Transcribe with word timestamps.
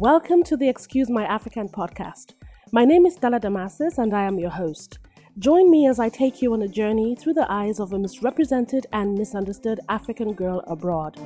Welcome 0.00 0.44
to 0.44 0.56
the 0.56 0.68
Excuse 0.68 1.10
My 1.10 1.24
African 1.24 1.68
podcast. 1.68 2.34
My 2.70 2.84
name 2.84 3.04
is 3.04 3.16
Stella 3.16 3.40
Damasus 3.40 3.98
and 3.98 4.14
I 4.14 4.22
am 4.26 4.38
your 4.38 4.50
host. 4.50 5.00
Join 5.40 5.72
me 5.72 5.88
as 5.88 5.98
I 5.98 6.08
take 6.08 6.40
you 6.40 6.52
on 6.52 6.62
a 6.62 6.68
journey 6.68 7.16
through 7.16 7.32
the 7.32 7.50
eyes 7.50 7.80
of 7.80 7.92
a 7.92 7.98
misrepresented 7.98 8.86
and 8.92 9.18
misunderstood 9.18 9.80
African 9.88 10.34
girl 10.34 10.62
abroad. 10.68 11.16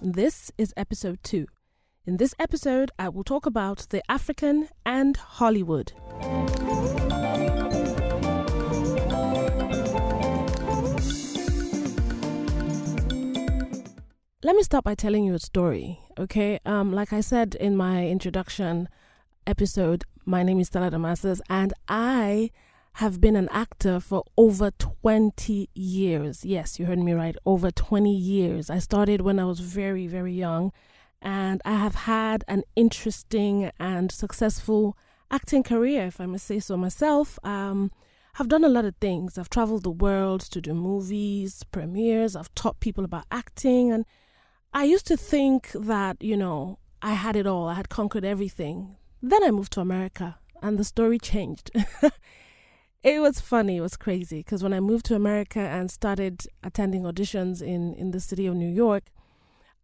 This 0.00 0.50
is 0.56 0.72
episode 0.78 1.18
two. 1.22 1.44
In 2.06 2.16
this 2.16 2.34
episode, 2.38 2.90
I 2.98 3.10
will 3.10 3.22
talk 3.22 3.44
about 3.44 3.86
the 3.90 4.02
African 4.10 4.70
and 4.86 5.18
Hollywood. 5.18 5.92
Let 14.44 14.56
me 14.56 14.64
start 14.64 14.82
by 14.82 14.96
telling 14.96 15.24
you 15.24 15.34
a 15.34 15.38
story, 15.38 16.00
okay? 16.18 16.58
Um, 16.66 16.92
like 16.92 17.12
I 17.12 17.20
said 17.20 17.54
in 17.54 17.76
my 17.76 18.08
introduction 18.08 18.88
episode, 19.46 20.02
my 20.24 20.42
name 20.42 20.58
is 20.58 20.66
Stella 20.66 20.90
Damasus, 20.90 21.40
and 21.48 21.72
I 21.86 22.50
have 22.94 23.20
been 23.20 23.36
an 23.36 23.48
actor 23.52 24.00
for 24.00 24.24
over 24.36 24.72
20 24.72 25.70
years. 25.74 26.44
Yes, 26.44 26.80
you 26.80 26.86
heard 26.86 26.98
me 26.98 27.12
right, 27.12 27.36
over 27.46 27.70
20 27.70 28.12
years. 28.12 28.68
I 28.68 28.80
started 28.80 29.20
when 29.20 29.38
I 29.38 29.44
was 29.44 29.60
very, 29.60 30.08
very 30.08 30.34
young, 30.34 30.72
and 31.20 31.62
I 31.64 31.74
have 31.76 31.94
had 31.94 32.42
an 32.48 32.64
interesting 32.74 33.70
and 33.78 34.10
successful 34.10 34.96
acting 35.30 35.62
career, 35.62 36.06
if 36.06 36.20
I 36.20 36.26
may 36.26 36.38
say 36.38 36.58
so 36.58 36.76
myself. 36.76 37.38
Um, 37.44 37.92
I've 38.40 38.48
done 38.48 38.64
a 38.64 38.68
lot 38.68 38.86
of 38.86 38.96
things. 38.96 39.38
I've 39.38 39.50
traveled 39.50 39.84
the 39.84 39.90
world 39.90 40.40
to 40.40 40.60
do 40.60 40.74
movies, 40.74 41.62
premieres, 41.70 42.34
I've 42.34 42.52
taught 42.56 42.80
people 42.80 43.04
about 43.04 43.26
acting, 43.30 43.92
and 43.92 44.04
I 44.74 44.84
used 44.84 45.06
to 45.08 45.16
think 45.16 45.70
that, 45.74 46.22
you 46.22 46.36
know, 46.36 46.78
I 47.02 47.12
had 47.12 47.36
it 47.36 47.46
all, 47.46 47.68
I 47.68 47.74
had 47.74 47.90
conquered 47.90 48.24
everything. 48.24 48.96
Then 49.20 49.44
I 49.44 49.50
moved 49.50 49.72
to 49.74 49.80
America 49.80 50.38
and 50.62 50.78
the 50.78 50.84
story 50.84 51.18
changed. 51.18 51.70
it 53.02 53.20
was 53.20 53.38
funny, 53.38 53.76
it 53.76 53.80
was 53.82 53.98
crazy 53.98 54.38
because 54.38 54.62
when 54.62 54.72
I 54.72 54.80
moved 54.80 55.04
to 55.06 55.14
America 55.14 55.60
and 55.60 55.90
started 55.90 56.46
attending 56.62 57.02
auditions 57.02 57.60
in, 57.60 57.92
in 57.94 58.12
the 58.12 58.20
city 58.20 58.46
of 58.46 58.54
New 58.54 58.68
York, 58.68 59.10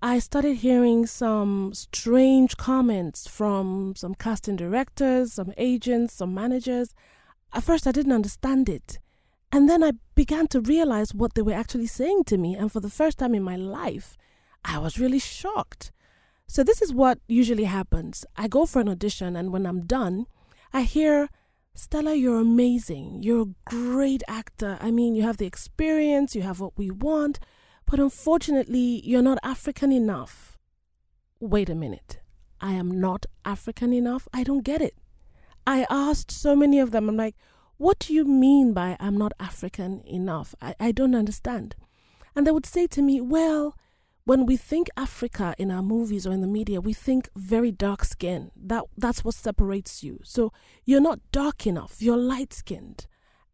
I 0.00 0.20
started 0.20 0.58
hearing 0.58 1.06
some 1.06 1.74
strange 1.74 2.56
comments 2.56 3.28
from 3.28 3.94
some 3.96 4.14
casting 4.14 4.56
directors, 4.56 5.34
some 5.34 5.52
agents, 5.58 6.14
some 6.14 6.32
managers. 6.32 6.94
At 7.52 7.64
first, 7.64 7.86
I 7.86 7.92
didn't 7.92 8.12
understand 8.12 8.68
it. 8.68 9.00
And 9.50 9.68
then 9.68 9.82
I 9.82 9.92
began 10.14 10.46
to 10.48 10.60
realize 10.60 11.14
what 11.14 11.34
they 11.34 11.42
were 11.42 11.52
actually 11.52 11.88
saying 11.88 12.24
to 12.24 12.38
me. 12.38 12.54
And 12.54 12.70
for 12.70 12.80
the 12.80 12.90
first 12.90 13.18
time 13.18 13.34
in 13.34 13.42
my 13.42 13.56
life, 13.56 14.16
I 14.68 14.78
was 14.78 14.98
really 14.98 15.18
shocked. 15.18 15.90
So, 16.46 16.62
this 16.62 16.80
is 16.82 16.92
what 16.92 17.18
usually 17.26 17.64
happens. 17.64 18.24
I 18.36 18.48
go 18.48 18.66
for 18.66 18.80
an 18.80 18.88
audition, 18.88 19.34
and 19.34 19.52
when 19.52 19.66
I'm 19.66 19.86
done, 19.86 20.26
I 20.72 20.82
hear, 20.82 21.28
Stella, 21.74 22.14
you're 22.14 22.40
amazing. 22.40 23.22
You're 23.22 23.42
a 23.42 23.54
great 23.64 24.22
actor. 24.28 24.78
I 24.80 24.90
mean, 24.90 25.14
you 25.14 25.22
have 25.22 25.38
the 25.38 25.46
experience, 25.46 26.36
you 26.36 26.42
have 26.42 26.60
what 26.60 26.76
we 26.76 26.90
want, 26.90 27.38
but 27.86 27.98
unfortunately, 27.98 29.00
you're 29.04 29.22
not 29.22 29.38
African 29.42 29.90
enough. 29.90 30.58
Wait 31.40 31.70
a 31.70 31.74
minute. 31.74 32.20
I 32.60 32.72
am 32.72 33.00
not 33.00 33.26
African 33.44 33.92
enough? 33.92 34.28
I 34.34 34.42
don't 34.42 34.64
get 34.64 34.82
it. 34.82 34.94
I 35.66 35.86
asked 35.88 36.30
so 36.30 36.56
many 36.56 36.78
of 36.80 36.90
them, 36.90 37.08
I'm 37.08 37.16
like, 37.16 37.36
what 37.76 37.98
do 38.00 38.12
you 38.12 38.24
mean 38.24 38.72
by 38.72 38.96
I'm 38.98 39.16
not 39.16 39.32
African 39.38 40.02
enough? 40.06 40.54
I, 40.60 40.74
I 40.80 40.92
don't 40.92 41.14
understand. 41.14 41.76
And 42.34 42.46
they 42.46 42.50
would 42.50 42.66
say 42.66 42.86
to 42.88 43.02
me, 43.02 43.20
well, 43.20 43.76
when 44.28 44.44
we 44.44 44.58
think 44.58 44.88
Africa 44.94 45.54
in 45.56 45.70
our 45.70 45.82
movies 45.82 46.26
or 46.26 46.32
in 46.32 46.42
the 46.42 46.46
media, 46.46 46.82
we 46.82 46.92
think 46.92 47.30
very 47.34 47.72
dark 47.72 48.04
skin. 48.04 48.50
That 48.54 48.84
that's 48.94 49.24
what 49.24 49.32
separates 49.32 50.02
you. 50.04 50.20
So 50.22 50.52
you're 50.84 51.00
not 51.00 51.20
dark 51.32 51.66
enough. 51.66 52.02
You're 52.02 52.18
light 52.18 52.52
skinned, 52.52 53.06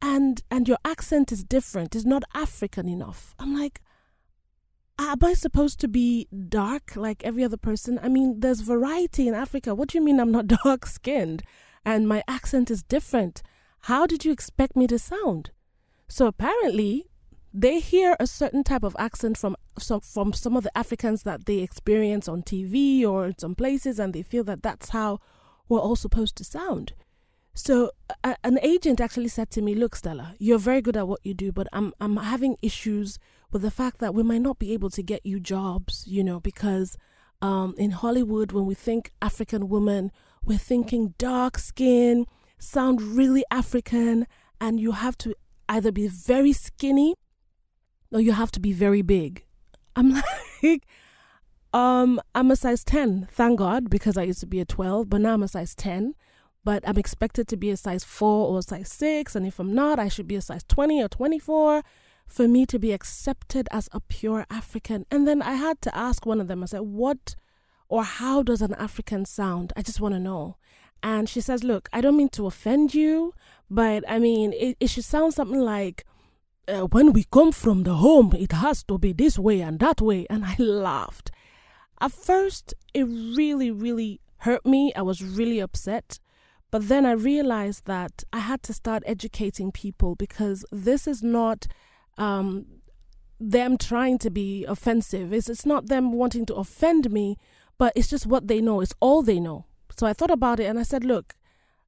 and 0.03 0.43
and 0.51 0.67
your 0.67 0.79
accent 0.85 1.31
is 1.31 1.45
different. 1.45 1.95
It's 1.95 2.05
not 2.05 2.25
African 2.35 2.89
enough. 2.89 3.37
I'm 3.39 3.57
like, 3.57 3.83
am 4.99 5.19
I 5.23 5.35
supposed 5.35 5.79
to 5.79 5.87
be 5.87 6.27
dark 6.49 6.97
like 6.97 7.23
every 7.23 7.45
other 7.45 7.57
person? 7.57 8.01
I 8.03 8.09
mean, 8.09 8.41
there's 8.41 8.61
variety 8.61 9.29
in 9.29 9.35
Africa. 9.35 9.77
What 9.77 9.91
do 9.91 9.99
you 9.99 10.05
mean 10.05 10.19
I'm 10.19 10.33
not 10.33 10.49
dark 10.65 10.87
skinned 10.87 11.45
and 11.85 12.09
my 12.09 12.25
accent 12.27 12.69
is 12.69 12.83
different? 12.83 13.43
How 13.83 14.07
did 14.07 14.25
you 14.25 14.33
expect 14.33 14.75
me 14.75 14.89
to 14.89 14.99
sound? 14.99 15.53
So 16.09 16.27
apparently, 16.27 17.07
they 17.57 17.79
hear 17.79 18.17
a 18.19 18.27
certain 18.27 18.65
type 18.65 18.83
of 18.83 18.97
accent 18.99 19.39
from 19.39 19.55
so 19.79 20.01
from 20.01 20.33
some 20.33 20.57
of 20.57 20.65
the 20.65 20.77
Africans 20.77 21.23
that 21.23 21.47
they 21.47 21.59
experience 21.59 22.29
on 22.29 22.43
TV 22.43 23.05
or 23.07 23.27
in 23.27 23.39
some 23.39 23.55
places, 23.55 24.01
and 24.01 24.13
they 24.13 24.23
feel 24.23 24.43
that 24.45 24.63
that's 24.63 24.91
how 24.91 25.21
we're 25.69 25.79
all 25.79 25.95
supposed 25.95 26.35
to 26.37 26.45
sound. 26.45 26.95
So 27.55 27.93
a, 28.25 28.37
an 28.43 28.59
agent 28.61 29.01
actually 29.01 29.29
said 29.29 29.51
to 29.53 29.63
me, 29.63 29.77
"Look, 29.77 29.95
Stella, 29.95 30.35
you're 30.39 30.59
very 30.59 30.83
good 30.83 30.97
at 30.97 31.07
what 31.07 31.21
you 31.23 31.33
do, 31.33 31.53
but 31.53 31.69
I'm 31.73 31.93
I'm 32.01 32.17
having 32.17 32.57
issues 32.61 33.21
with 33.53 33.63
the 33.63 33.71
fact 33.71 34.01
that 34.01 34.15
we 34.15 34.25
might 34.25 34.43
not 34.43 34.59
be 34.59 34.73
able 34.73 34.91
to 34.91 35.03
get 35.03 35.25
you 35.25 35.39
jobs, 35.39 36.05
you 36.09 36.25
know, 36.25 36.41
because 36.41 36.97
um, 37.41 37.77
in 37.79 37.93
Hollywood, 37.93 38.51
when 38.51 38.67
we 38.67 38.75
think 38.75 39.13
African 39.23 39.69
woman, 39.69 40.11
we're 40.43 40.59
thinking 40.59 41.15
dark 41.19 41.59
skin, 41.59 42.27
sound 42.59 43.01
really 43.01 43.45
African, 43.53 44.27
and 44.61 44.81
you 44.81 44.91
have 44.91 45.17
to 45.19 45.37
either 45.69 45.93
be 45.93 46.09
very 46.09 46.53
skinny 46.53 47.15
no, 48.15 48.21
you 48.21 48.33
have 48.33 48.53
to 48.53 48.61
be 48.61 48.73
very 48.73 49.03
big. 49.03 49.45
I'm 49.97 50.23
like, 50.63 50.87
um, 51.73 52.21
I'm 52.35 52.51
a 52.53 52.57
size 52.57 52.85
10, 52.85 53.29
thank 53.33 53.59
God, 53.59 53.91
because 53.91 54.17
I 54.17 54.23
used 54.23 54.41
to 54.41 54.47
be 54.47 54.61
a 54.61 54.65
12, 54.65 55.11
but 55.11 55.21
now 55.21 55.35
I'm 55.35 55.43
a 55.43 55.49
size 55.49 55.75
10. 55.75 56.15
But 56.63 56.89
I'm 56.89 56.97
expected 56.97 57.47
to 57.49 57.59
be 57.59 57.71
a 57.71 57.77
size 57.77 58.05
4 58.05 58.49
or 58.49 58.61
a 58.61 58.63
size 58.63 58.91
6, 58.91 59.35
and 59.35 59.47
if 59.47 59.59
I'm 59.59 59.75
not, 59.75 59.99
I 59.99 60.09
should 60.09 60.29
be 60.29 60.37
a 60.37 60.41
size 60.41 60.63
20 60.67 61.03
or 61.03 61.09
24 61.09 61.83
for 62.27 62.49
me 62.49 62.65
to 62.67 62.79
be 62.79 62.93
accepted 62.93 63.69
as 63.71 63.89
a 63.93 64.01
pure 64.01 64.47
African. 64.49 65.05
And 65.11 65.29
then 65.29 65.43
I 65.43 65.55
had 65.55 65.83
to 65.83 65.95
ask 65.95 66.25
one 66.25 66.41
of 66.41 66.47
them, 66.49 66.63
I 66.63 66.67
said, 66.67 66.83
What 66.83 67.37
or 67.89 68.03
how 68.03 68.43
does 68.43 68.63
an 68.63 68.73
African 68.75 69.27
sound? 69.27 69.75
I 69.77 69.83
just 69.83 70.01
want 70.01 70.15
to 70.15 70.21
know. 70.21 70.57
And 71.03 71.29
she 71.29 71.43
says, 71.43 71.65
Look, 71.65 71.91
I 71.93 72.01
don't 72.01 72.17
mean 72.17 72.31
to 72.31 72.47
offend 72.47 72.95
you, 72.95 73.35
but 73.69 74.05
I 74.09 74.19
mean, 74.19 74.55
it, 74.55 74.79
it 74.81 74.89
should 74.89 75.05
sound 75.05 75.35
something 75.35 75.61
like, 75.61 76.07
uh, 76.69 76.83
when 76.83 77.13
we 77.13 77.25
come 77.25 77.53
from 77.53 77.83
the 77.83 77.95
home, 77.95 78.33
it 78.37 78.53
has 78.53 78.83
to 78.85 78.99
be 78.99 79.13
this 79.13 79.39
way 79.39 79.61
and 79.61 79.79
that 79.81 80.01
way. 80.01 80.27
And 80.31 80.45
I 80.45 80.57
laughed. 80.59 81.31
At 82.01 82.13
first, 82.13 82.75
it 82.93 83.05
really, 83.05 83.71
really 83.71 84.21
hurt 84.39 84.65
me. 84.67 84.93
I 84.95 85.03
was 85.03 85.23
really 85.23 85.61
upset. 85.61 86.19
But 86.71 86.89
then 86.89 87.07
I 87.07 87.13
realized 87.13 87.87
that 87.87 88.25
I 88.33 88.41
had 88.41 88.63
to 88.65 88.73
start 88.73 89.05
educating 89.07 89.71
people 89.71 90.17
because 90.17 90.65
this 90.73 91.07
is 91.07 91.23
not 91.23 91.67
um, 92.19 92.67
them 93.39 93.79
trying 93.79 94.19
to 94.19 94.31
be 94.31 94.65
offensive. 94.65 95.33
It's, 95.33 95.49
it's 95.49 95.67
not 95.67 95.87
them 95.87 96.13
wanting 96.13 96.47
to 96.47 96.55
offend 96.55 97.13
me, 97.13 97.37
but 97.79 97.93
it's 97.95 98.09
just 98.09 98.27
what 98.27 98.49
they 98.49 98.61
know. 98.61 98.81
It's 98.81 98.95
all 99.01 99.23
they 99.23 99.39
know. 99.39 99.67
So 99.97 100.07
I 100.07 100.13
thought 100.13 100.33
about 100.33 100.59
it 100.59 100.65
and 100.65 100.79
I 100.79 100.83
said, 100.83 101.05
look, 101.05 101.37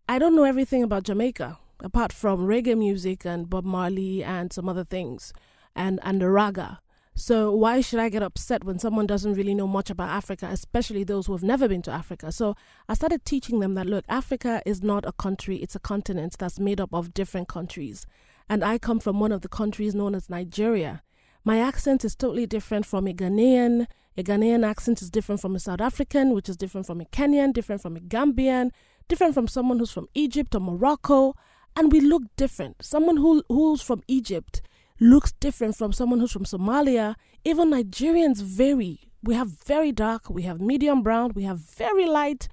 I 0.08 0.20
don't 0.20 0.36
know 0.36 0.44
everything 0.44 0.84
about 0.84 1.02
Jamaica 1.02 1.58
apart 1.80 2.12
from 2.12 2.46
reggae 2.46 2.76
music 2.76 3.24
and 3.24 3.50
Bob 3.50 3.64
Marley 3.64 4.22
and 4.24 4.52
some 4.52 4.68
other 4.68 4.84
things 4.84 5.32
and 5.74 6.00
and 6.02 6.20
the 6.20 6.26
ragga. 6.26 6.78
So 7.18 7.50
why 7.50 7.80
should 7.80 7.98
I 7.98 8.10
get 8.10 8.22
upset 8.22 8.62
when 8.62 8.78
someone 8.78 9.06
doesn't 9.06 9.34
really 9.34 9.54
know 9.54 9.66
much 9.66 9.88
about 9.88 10.10
Africa, 10.10 10.48
especially 10.50 11.02
those 11.02 11.26
who 11.26 11.32
have 11.32 11.42
never 11.42 11.66
been 11.66 11.80
to 11.82 11.90
Africa? 11.90 12.30
So 12.30 12.54
I 12.90 12.94
started 12.94 13.24
teaching 13.24 13.60
them 13.60 13.74
that 13.74 13.86
look, 13.86 14.04
Africa 14.06 14.62
is 14.66 14.82
not 14.82 15.06
a 15.06 15.12
country, 15.12 15.56
it's 15.56 15.74
a 15.74 15.78
continent 15.80 16.36
that's 16.38 16.60
made 16.60 16.78
up 16.78 16.92
of 16.92 17.14
different 17.14 17.48
countries. 17.48 18.04
And 18.50 18.62
I 18.62 18.76
come 18.76 19.00
from 19.00 19.18
one 19.18 19.32
of 19.32 19.40
the 19.40 19.48
countries 19.48 19.94
known 19.94 20.14
as 20.14 20.28
Nigeria. 20.28 21.02
My 21.42 21.58
accent 21.58 22.04
is 22.04 22.14
totally 22.14 22.44
different 22.44 22.84
from 22.84 23.06
a 23.08 23.14
Ghanaian. 23.14 23.86
A 24.18 24.22
Ghanaian 24.22 24.66
accent 24.66 25.00
is 25.00 25.08
different 25.08 25.40
from 25.40 25.56
a 25.56 25.58
South 25.58 25.80
African, 25.80 26.34
which 26.34 26.50
is 26.50 26.56
different 26.58 26.86
from 26.86 27.00
a 27.00 27.06
Kenyan, 27.06 27.54
different 27.54 27.80
from 27.80 27.96
a 27.96 28.00
Gambian, 28.00 28.72
different 29.08 29.32
from 29.32 29.48
someone 29.48 29.78
who's 29.78 29.90
from 29.90 30.08
Egypt 30.12 30.54
or 30.54 30.60
Morocco 30.60 31.34
and 31.76 31.92
we 31.92 32.00
look 32.00 32.22
different. 32.36 32.82
Someone 32.82 33.18
who 33.18 33.42
who's 33.48 33.82
from 33.82 34.02
Egypt 34.08 34.62
looks 34.98 35.32
different 35.32 35.76
from 35.76 35.92
someone 35.92 36.20
who's 36.20 36.32
from 36.32 36.44
Somalia. 36.44 37.14
Even 37.44 37.70
Nigerians 37.70 38.42
vary. 38.42 39.00
We 39.22 39.34
have 39.34 39.48
very 39.66 39.92
dark, 39.92 40.30
we 40.30 40.42
have 40.42 40.60
medium 40.60 41.02
brown, 41.02 41.32
we 41.34 41.42
have 41.44 41.58
very 41.58 42.06
light, 42.06 42.48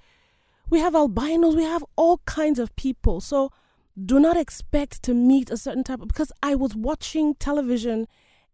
we 0.70 0.80
have 0.80 0.94
albinos, 0.94 1.54
we 1.54 1.62
have 1.62 1.84
all 1.96 2.18
kinds 2.26 2.58
of 2.58 2.74
people. 2.76 3.20
So 3.20 3.50
do 4.02 4.18
not 4.18 4.36
expect 4.36 5.02
to 5.04 5.14
meet 5.14 5.50
a 5.50 5.56
certain 5.56 5.84
type 5.84 6.00
of 6.00 6.08
because 6.08 6.32
I 6.42 6.54
was 6.54 6.74
watching 6.74 7.34
television 7.36 8.08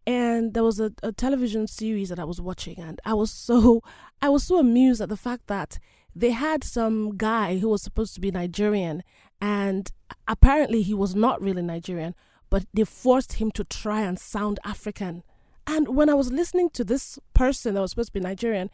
and 0.05 0.53
there 0.53 0.63
was 0.63 0.79
a, 0.79 0.91
a 1.03 1.11
television 1.11 1.67
series 1.67 2.09
that 2.09 2.19
I 2.19 2.23
was 2.23 2.39
watching 2.39 2.79
and 2.79 2.99
I 3.05 3.13
was 3.13 3.31
so 3.31 3.81
I 4.21 4.29
was 4.29 4.43
so 4.43 4.59
amused 4.59 5.01
at 5.01 5.09
the 5.09 5.17
fact 5.17 5.47
that 5.47 5.79
they 6.15 6.31
had 6.31 6.63
some 6.63 7.17
guy 7.17 7.57
who 7.57 7.69
was 7.69 7.81
supposed 7.81 8.13
to 8.15 8.21
be 8.21 8.31
Nigerian 8.31 9.01
and 9.41 9.91
apparently 10.27 10.83
he 10.83 10.93
was 10.93 11.15
not 11.15 11.41
really 11.41 11.63
Nigerian, 11.63 12.15
but 12.49 12.65
they 12.73 12.83
forced 12.83 13.33
him 13.33 13.51
to 13.51 13.63
try 13.63 14.01
and 14.01 14.19
sound 14.19 14.59
African. 14.63 15.23
And 15.65 15.95
when 15.95 16.09
I 16.09 16.13
was 16.13 16.31
listening 16.31 16.69
to 16.71 16.83
this 16.83 17.17
person 17.33 17.73
that 17.73 17.81
was 17.81 17.91
supposed 17.91 18.09
to 18.09 18.19
be 18.19 18.19
Nigerian, 18.19 18.69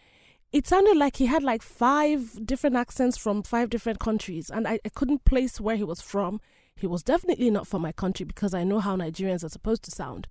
it 0.52 0.68
sounded 0.68 0.98
like 0.98 1.18
he 1.18 1.26
had 1.26 1.44
like 1.44 1.62
five 1.62 2.46
different 2.46 2.76
accents 2.76 3.18
from 3.18 3.44
five 3.44 3.70
different 3.70 4.00
countries, 4.00 4.50
and 4.50 4.68
I, 4.68 4.80
I 4.86 4.90
couldn't 4.90 5.26
place 5.26 5.60
where 5.60 5.76
he 5.76 5.84
was 5.84 6.02
from. 6.02 6.42
He 6.76 6.88
was 6.88 7.04
definitely 7.04 7.50
not 7.50 7.68
from 7.68 7.82
my 7.82 7.92
country 7.92 8.26
because 8.26 8.54
I 8.54 8.64
know 8.64 8.80
how 8.80 8.96
Nigerians 8.96 9.44
are 9.44 9.50
supposed 9.50 9.84
to 9.84 9.92
sound. 9.92 10.28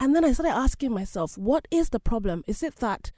And 0.00 0.16
then 0.16 0.24
I 0.24 0.32
started 0.32 0.56
asking 0.56 0.92
myself, 0.92 1.36
what 1.38 1.68
is 1.70 1.90
the 1.90 2.00
problem? 2.00 2.42
Is 2.46 2.62
it 2.62 2.76
that 2.76 3.12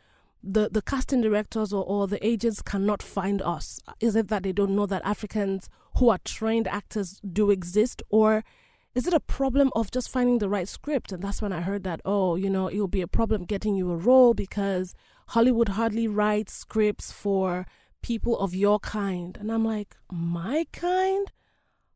the, 0.45 0.69
the 0.69 0.83
casting 0.83 1.21
directors 1.21 1.73
or, 1.73 1.85
or 1.85 2.07
the 2.07 2.25
agents 2.27 2.63
cannot 2.63 3.03
find 3.03 3.41
us? 3.43 3.81
Is 4.01 4.15
it 4.15 4.29
that 4.29 4.43
they 4.43 4.53
don't 4.53 4.77
know 4.77 4.87
that 4.87 5.05
Africans 5.05 5.69
who 5.97 6.09
are 6.11 6.19
trained 6.25 6.69
actors 6.69 7.21
do 7.21 7.51
exist? 7.51 8.03
Or 8.11 8.45
is 8.95 9.07
it 9.07 9.15
a 9.15 9.21
problem 9.21 9.71
of 9.75 9.91
just 9.91 10.11
finding 10.11 10.39
the 10.39 10.49
right 10.49 10.69
script? 10.69 11.13
And 11.13 11.23
that's 11.23 11.43
when 11.43 11.53
I 11.53 11.63
heard 11.63 11.85
that, 11.85 12.01
oh, 12.05 12.37
you 12.37 12.51
know, 12.51 12.71
it'll 12.71 12.89
be 12.89 13.01
a 13.01 13.09
problem 13.09 13.45
getting 13.45 13.75
you 13.75 13.91
a 13.91 13.97
role 13.97 14.35
because 14.35 14.95
Hollywood 15.29 15.71
hardly 15.71 16.07
writes 16.07 16.53
scripts 16.53 17.11
for 17.11 17.67
people 18.03 18.39
of 18.39 18.55
your 18.55 18.79
kind. 18.79 19.37
And 19.41 19.51
I'm 19.51 19.65
like, 19.65 19.97
my 20.13 20.67
kind? 20.73 21.33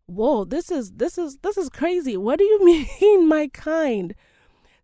Whoa, 0.06 0.44
this 0.44 0.70
is 0.70 0.92
this 0.92 1.18
is 1.18 1.36
this 1.42 1.58
is 1.58 1.68
crazy. 1.68 2.16
What 2.16 2.38
do 2.38 2.44
you 2.44 2.64
mean 3.00 3.28
my 3.28 3.48
kind? 3.48 4.14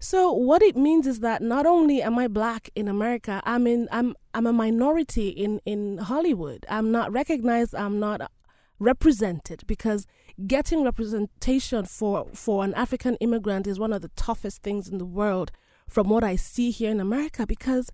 So 0.05 0.31
what 0.33 0.61
it 0.61 0.77
means 0.77 1.07
is 1.07 1.21
that 1.21 1.41
not 1.41 1.65
only 1.65 2.03
am 2.03 2.19
I 2.19 2.29
black 2.29 2.69
in 2.75 2.89
America, 2.89 3.41
I'm 3.47 3.67
in 3.67 3.89
I'm 3.91 4.15
I'm 4.35 4.47
a 4.47 4.53
minority 4.53 5.31
in 5.31 5.63
in 5.65 5.97
Hollywood. 5.97 6.67
I'm 6.69 6.93
not 6.93 7.11
recognized, 7.11 7.75
I'm 7.75 7.99
not 7.99 8.31
represented 8.79 9.63
because 9.67 10.07
getting 10.47 10.85
representation 10.85 11.87
for 11.87 12.27
for 12.35 12.65
an 12.65 12.75
African 12.75 13.17
immigrant 13.17 13.67
is 13.67 13.79
one 13.79 13.95
of 13.95 14.03
the 14.03 14.11
toughest 14.15 14.63
things 14.63 14.91
in 14.91 14.99
the 14.99 15.07
world 15.07 15.51
from 15.89 16.11
what 16.11 16.23
I 16.23 16.37
see 16.37 16.71
here 16.71 16.91
in 16.91 17.01
America 17.01 17.47
because 17.47 17.89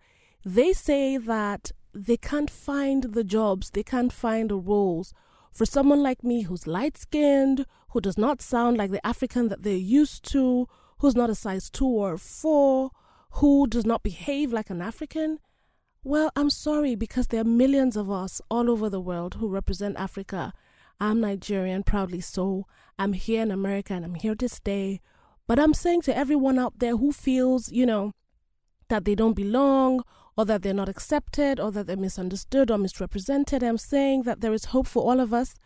they 0.45 0.73
say 0.73 1.17
that 1.17 1.71
they 1.95 2.17
can't 2.17 2.51
find 2.51 3.05
the 3.05 3.23
jobs, 3.23 3.71
they 3.71 3.85
can't 3.85 4.12
find 4.12 4.51
the 4.51 4.57
roles 4.57 5.15
for 5.53 5.65
someone 5.65 6.03
like 6.03 6.25
me 6.25 6.43
who's 6.43 6.67
light 6.67 6.99
skinned, 6.99 7.67
who 7.91 8.01
does 8.01 8.19
not 8.19 8.43
sound 8.43 8.79
like 8.79 8.91
the 8.91 9.07
African 9.07 9.47
that 9.49 9.62
they're 9.62 9.75
used 10.01 10.25
to, 10.33 10.67
who's 11.00 11.17
not 11.17 11.31
a 11.31 11.35
size 11.35 11.69
two 11.70 11.87
or 11.87 12.17
four, 12.17 12.91
who 13.32 13.67
does 13.67 13.85
not 13.85 14.02
behave 14.02 14.52
like 14.52 14.70
an 14.70 14.81
African. 14.81 15.38
Well, 16.02 16.31
I'm 16.37 16.50
sorry 16.50 16.94
because 16.94 17.26
there 17.26 17.41
are 17.41 17.44
millions 17.44 17.97
of 17.97 18.11
us 18.11 18.41
all 18.50 18.70
over 18.70 18.88
the 18.88 19.00
world 19.00 19.35
who 19.35 19.49
represent 19.49 19.99
Africa. 19.99 20.52
I'm 20.99 21.20
Nigerian, 21.20 21.82
proudly 21.82 22.20
so. 22.20 22.67
I'm 22.99 23.14
here 23.14 23.43
in 23.43 23.50
America 23.50 23.94
and 23.94 24.05
I'm 24.05 24.14
here 24.14 24.35
to 24.35 24.49
stay. 24.49 25.00
But 25.47 25.58
I'm 25.58 25.75
saying 25.75 26.02
to 26.02 26.17
everyone 26.17 26.58
out 26.58 26.79
there 26.79 26.97
who 26.97 27.12
feels, 27.12 27.73
you 27.73 27.87
know, 27.87 28.12
that 28.88 29.05
they 29.05 29.14
don't 29.14 29.35
belong 29.35 30.05
or 30.37 30.44
that 30.44 30.62
they're 30.62 30.75
not 30.75 30.88
accepted 30.88 31.58
or 31.58 31.70
that 31.73 31.87
they're 31.87 31.97
misunderstood 31.97 32.70
or 32.70 32.76
misrepresented. 32.76 33.62
I'm 33.62 33.79
saying 33.79 34.25
that 34.25 34.43
there 34.43 34.52
is 34.52 34.67
hope 34.67 34.87
for 34.87 35.02
all 35.02 35.20
of 35.20 35.32
us. 35.32 35.56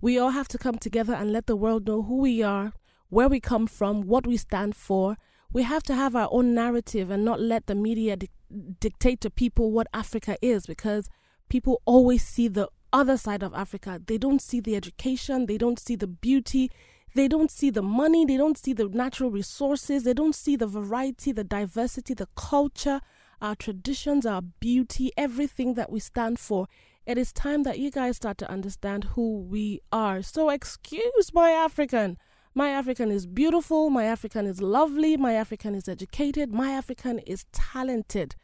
We 0.00 0.18
all 0.18 0.30
have 0.30 0.48
to 0.48 0.58
come 0.58 0.78
together 0.78 1.14
and 1.14 1.32
let 1.32 1.46
the 1.46 1.56
world 1.56 1.86
know 1.86 2.02
who 2.02 2.18
we 2.18 2.42
are, 2.42 2.72
where 3.10 3.28
we 3.28 3.40
come 3.40 3.66
from, 3.66 4.02
what 4.02 4.26
we 4.26 4.36
stand 4.36 4.74
for. 4.74 5.16
We 5.52 5.64
have 5.64 5.82
to 5.84 5.94
have 5.94 6.16
our 6.16 6.28
own 6.30 6.54
narrative 6.54 7.10
and 7.10 7.24
not 7.24 7.40
let 7.40 7.66
the 7.66 7.74
media 7.74 8.16
di- 8.16 8.30
dictate 8.78 9.20
to 9.22 9.30
people 9.30 9.72
what 9.72 9.88
Africa 9.92 10.36
is 10.40 10.64
because 10.64 11.08
people 11.48 11.82
always 11.84 12.24
see 12.24 12.48
the 12.48 12.68
other 12.92 13.16
side 13.16 13.42
of 13.42 13.52
Africa. 13.52 14.00
They 14.04 14.16
don't 14.16 14.40
see 14.40 14.60
the 14.60 14.76
education, 14.76 15.46
they 15.46 15.58
don't 15.58 15.78
see 15.78 15.96
the 15.96 16.06
beauty, 16.06 16.70
they 17.14 17.26
don't 17.26 17.50
see 17.50 17.70
the 17.70 17.82
money, 17.82 18.24
they 18.24 18.36
don't 18.36 18.56
see 18.56 18.72
the 18.72 18.88
natural 18.88 19.30
resources, 19.30 20.04
they 20.04 20.14
don't 20.14 20.34
see 20.34 20.56
the 20.56 20.66
variety, 20.66 21.32
the 21.32 21.44
diversity, 21.44 22.14
the 22.14 22.28
culture, 22.36 23.00
our 23.42 23.56
traditions, 23.56 24.24
our 24.26 24.42
beauty, 24.42 25.10
everything 25.16 25.74
that 25.74 25.90
we 25.90 25.98
stand 25.98 26.38
for. 26.38 26.68
It 27.06 27.18
is 27.18 27.32
time 27.32 27.64
that 27.64 27.78
you 27.78 27.90
guys 27.90 28.16
start 28.16 28.38
to 28.38 28.50
understand 28.50 29.04
who 29.14 29.40
we 29.40 29.80
are. 29.90 30.22
So, 30.22 30.50
excuse 30.50 31.32
my 31.32 31.50
African. 31.50 32.18
My 32.54 32.70
African 32.70 33.10
is 33.10 33.26
beautiful. 33.26 33.90
My 33.90 34.04
African 34.04 34.46
is 34.46 34.60
lovely. 34.60 35.16
My 35.16 35.34
African 35.34 35.74
is 35.74 35.88
educated. 35.88 36.52
My 36.52 36.70
African 36.72 37.18
is 37.20 37.44
talented. 37.52 38.36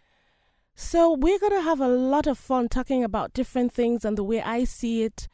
So, 0.75 1.13
we're 1.13 1.39
going 1.39 1.53
to 1.53 1.63
have 1.63 1.81
a 1.81 1.89
lot 1.89 2.27
of 2.27 2.37
fun 2.37 2.69
talking 2.69 3.03
about 3.03 3.33
different 3.33 3.73
things 3.73 4.05
and 4.05 4.19
the 4.19 4.23
way 4.23 4.43
I 4.43 4.65
see 4.65 5.05
it 5.05 5.27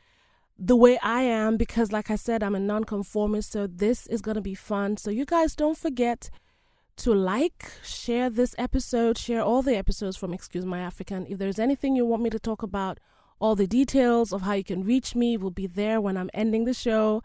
the 0.65 0.77
way 0.77 0.97
I 0.99 1.23
am 1.23 1.57
because, 1.57 1.91
like 1.91 2.11
I 2.11 2.17
said, 2.17 2.43
I'm 2.43 2.55
a 2.55 2.61
nonconformist. 2.61 3.51
So 3.51 3.67
this 3.67 4.07
is 4.07 4.23
going 4.23 4.37
to 4.37 4.41
be 4.41 4.55
fun. 4.55 4.97
So 4.97 5.11
you 5.11 5.25
guys 5.25 5.57
don't 5.57 5.77
forget 5.77 6.31
to 6.99 7.13
like, 7.13 7.73
share 7.83 8.31
this 8.31 8.55
episode, 8.59 9.19
share 9.19 9.43
all 9.43 9.63
the 9.63 9.77
episodes 9.77 10.17
from 10.17 10.33
Excuse 10.33 10.65
My 10.65 10.79
African. 10.79 11.27
If 11.29 11.39
there's 11.39 11.59
anything 11.59 11.97
you 11.97 12.07
want 12.07 12.23
me 12.23 12.31
to 12.31 12.39
talk 12.39 12.63
about, 12.63 13.01
all 13.41 13.57
the 13.57 13.67
details 13.67 14.33
of 14.33 14.43
how 14.43 14.53
you 14.53 14.63
can 14.63 14.85
reach 14.85 15.17
me 15.17 15.37
will 15.37 15.51
be 15.51 15.67
there 15.67 16.01
when 16.01 16.17
I'm 16.17 16.31
ending 16.33 16.65
the 16.65 16.75
show. 16.75 17.23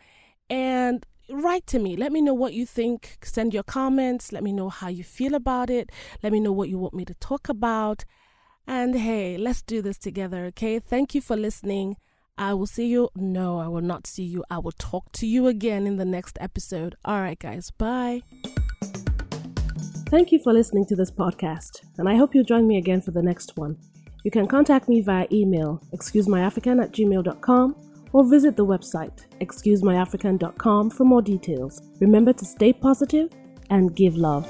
And 0.50 1.06
write 1.29 1.68
to 1.68 1.79
me. 1.79 1.95
Let 1.95 2.12
me 2.12 2.21
know 2.21 2.33
what 2.33 2.53
you 2.53 2.65
think. 2.65 3.18
Send 3.24 3.53
your 3.53 3.63
comments. 3.63 4.31
Let 4.31 4.44
me 4.44 4.51
know 4.51 4.69
how 4.69 4.88
you 4.88 5.03
feel 5.03 5.33
about 5.35 5.69
it. 5.69 5.91
Let 6.24 6.31
me 6.31 6.39
know 6.39 6.51
what 6.51 6.69
you 6.69 6.77
want 6.77 6.94
me 6.94 7.06
to 7.06 7.13
talk 7.15 7.50
about. 7.50 8.06
And 8.65 8.95
hey, 8.95 9.38
let's 9.38 9.62
do 9.62 9.81
this 9.81 9.97
together, 9.97 10.45
okay? 10.45 10.79
Thank 10.79 11.15
you 11.15 11.21
for 11.21 11.38
listening. 11.38 11.97
I 12.38 12.53
will 12.53 12.68
see 12.68 12.88
you. 12.88 13.09
No, 13.15 13.59
I 13.59 13.68
will 13.68 13.81
not 13.81 14.06
see 14.06 14.24
you. 14.24 14.44
I 14.50 14.59
will 14.59 14.74
talk 14.74 15.12
to 15.13 15.25
you 15.25 15.47
again 15.47 15.88
in 15.88 15.97
the 15.97 16.06
next 16.06 16.38
episode. 16.39 16.95
All 17.03 17.21
right, 17.21 17.39
guys. 17.39 17.71
Bye. 17.71 18.21
Thank 20.09 20.31
you 20.31 20.39
for 20.39 20.53
listening 20.53 20.85
to 20.85 20.95
this 20.95 21.12
podcast, 21.12 21.81
and 21.97 22.07
I 22.07 22.15
hope 22.15 22.33
you'll 22.33 22.45
join 22.45 22.65
me 22.68 22.77
again 22.77 23.01
for 23.01 23.12
the 23.12 23.21
next 23.21 23.57
one. 23.57 23.77
You 24.24 24.31
can 24.31 24.47
contact 24.47 24.88
me 24.88 25.01
via 25.01 25.27
email, 25.31 25.81
excusemyafrican 25.94 26.81
at 26.81 26.91
gmail.com, 26.91 27.75
or 28.13 28.27
visit 28.27 28.56
the 28.56 28.65
website, 28.65 29.25
excusemyafrican.com, 29.42 30.89
for 30.89 31.06
more 31.06 31.21
details. 31.21 31.81
Remember 32.00 32.33
to 32.33 32.45
stay 32.45 32.74
positive 32.74 33.30
and 33.69 33.95
give 33.95 34.15
love. 34.15 34.45